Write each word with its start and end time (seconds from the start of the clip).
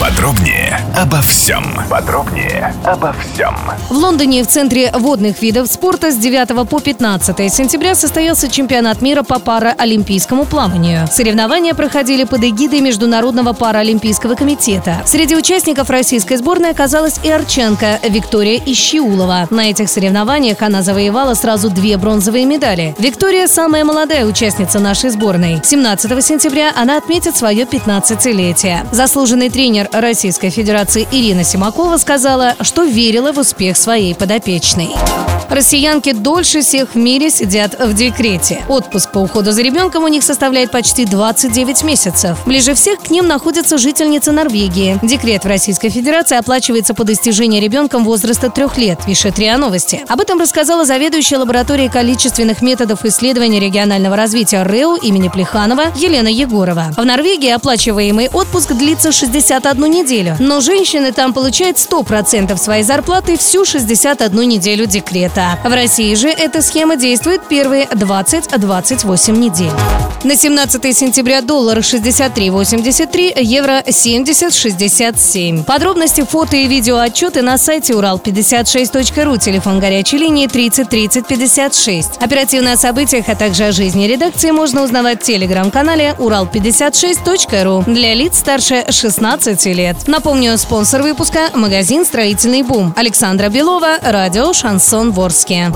Подробнее 0.00 0.80
обо 0.96 1.20
всем. 1.22 1.64
Подробнее 1.88 2.74
обо 2.84 3.14
всем. 3.14 3.54
В 3.88 3.92
Лондоне 3.92 4.42
в 4.42 4.48
Центре 4.48 4.90
водных 4.92 5.40
видов 5.40 5.68
спорта 5.68 6.10
с 6.10 6.16
9 6.16 6.68
по 6.68 6.80
15 6.80 7.52
сентября 7.52 7.94
состоялся 7.94 8.50
чемпионат 8.50 9.02
мира 9.02 9.22
по 9.22 9.38
параолимпийскому 9.38 10.46
плаванию. 10.46 11.06
Соревнования 11.10 11.74
проходили 11.74 12.24
под 12.24 12.42
эгидой 12.42 12.80
Международного 12.80 13.52
параолимпийского 13.52 14.34
комитета. 14.34 14.96
Среди 15.06 15.36
участников 15.36 15.88
российской 15.90 16.36
сборной 16.36 16.70
оказалась 16.70 17.20
и 17.22 17.30
арчанка 17.30 18.00
Виктория 18.02 18.60
Ищиулова. 18.66 19.46
На 19.50 19.70
этих 19.70 19.88
соревнованиях 19.88 20.60
она 20.60 20.82
завоевала 20.82 21.34
сразу 21.34 21.70
две 21.70 21.96
бронзовые 21.96 22.44
медали. 22.46 22.94
Виктория– 22.98 23.46
самая 23.48 23.84
молодая 23.84 24.26
участница 24.26 24.80
нашей 24.80 25.10
сборной. 25.10 25.60
17 25.62 26.24
сентября 26.24 26.72
она 26.74 26.96
отметит 26.98 27.36
свое 27.36 27.64
15-летие. 27.64 28.86
Заслуженный 28.92 29.50
тренер 29.50 29.83
Российской 29.92 30.50
Федерации 30.50 31.06
Ирина 31.10 31.44
Симакова 31.44 31.96
сказала, 31.96 32.54
что 32.60 32.84
верила 32.84 33.32
в 33.32 33.38
успех 33.38 33.76
своей 33.76 34.14
подопечной. 34.14 34.90
Россиянки 35.50 36.12
дольше 36.12 36.62
всех 36.62 36.94
в 36.94 36.96
мире 36.96 37.30
сидят 37.30 37.78
в 37.78 37.94
декрете. 37.94 38.64
Отпуск 38.68 39.12
по 39.12 39.18
уходу 39.18 39.52
за 39.52 39.62
ребенком 39.62 40.04
у 40.04 40.08
них 40.08 40.22
составляет 40.22 40.70
почти 40.70 41.04
29 41.04 41.84
месяцев. 41.84 42.38
Ближе 42.46 42.74
всех 42.74 43.00
к 43.00 43.10
ним 43.10 43.26
находится 43.26 43.78
жительница 43.78 44.32
Норвегии. 44.32 44.98
Декрет 45.02 45.44
в 45.44 45.48
Российской 45.48 45.90
Федерации 45.90 46.36
оплачивается 46.36 46.94
по 46.94 47.04
достижении 47.04 47.60
ребенком 47.60 48.04
возраста 48.04 48.50
трех 48.50 48.78
лет, 48.78 49.00
пишет 49.06 49.38
РИА 49.38 49.58
Новости. 49.58 50.04
Об 50.08 50.20
этом 50.20 50.40
рассказала 50.40 50.84
заведующая 50.84 51.38
лабораторией 51.38 51.90
количественных 51.90 52.62
методов 52.62 53.04
исследования 53.04 53.60
регионального 53.60 54.16
развития 54.16 54.62
РЭУ 54.62 54.96
имени 54.96 55.28
Плеханова 55.28 55.92
Елена 55.94 56.28
Егорова. 56.28 56.92
В 56.96 57.04
Норвегии 57.04 57.50
оплачиваемый 57.50 58.28
отпуск 58.28 58.72
длится 58.72 59.12
61 59.12 59.73
неделю, 59.78 60.36
но 60.38 60.60
женщины 60.60 61.12
там 61.12 61.32
получают 61.32 61.76
100% 61.76 62.56
своей 62.56 62.82
зарплаты 62.82 63.36
всю 63.36 63.64
61 63.64 64.48
неделю 64.48 64.86
декрета. 64.86 65.58
В 65.64 65.72
России 65.72 66.14
же 66.14 66.28
эта 66.28 66.62
схема 66.62 66.96
действует 66.96 67.48
первые 67.48 67.86
20-28 67.86 69.32
недель. 69.32 70.13
На 70.24 70.36
17 70.36 70.96
сентября 70.96 71.42
доллар 71.42 71.80
63.83, 71.80 73.42
евро 73.42 73.82
70.67. 73.82 75.64
Подробности, 75.64 76.22
фото 76.22 76.56
и 76.56 76.66
видео 76.66 76.96
отчеты 76.96 77.42
на 77.42 77.58
сайте 77.58 77.92
урал56.ру, 77.92 79.36
телефон 79.36 79.80
горячей 79.80 80.16
линии 80.16 80.46
30 80.46 80.88
30 80.88 81.26
56. 81.26 82.22
Оперативно 82.22 82.72
о 82.72 82.78
событиях, 82.78 83.28
а 83.28 83.34
также 83.34 83.64
о 83.64 83.72
жизни 83.72 84.06
редакции 84.06 84.50
можно 84.50 84.82
узнавать 84.82 85.20
в 85.20 85.26
телеграм-канале 85.26 86.14
урал56.ру 86.18 87.84
для 87.86 88.14
лиц 88.14 88.38
старше 88.38 88.86
16 88.88 89.66
лет. 89.66 89.96
Напомню, 90.06 90.56
спонсор 90.56 91.02
выпуска– 91.02 91.50
магазин 91.54 92.06
«Строительный 92.06 92.62
бум». 92.62 92.94
Александра 92.96 93.50
Белова, 93.50 93.98
радио 94.00 94.54
«Шансон 94.54 95.12
Ворске». 95.12 95.70